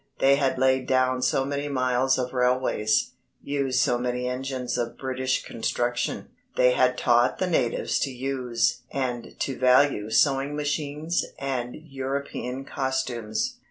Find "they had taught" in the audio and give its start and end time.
6.57-7.37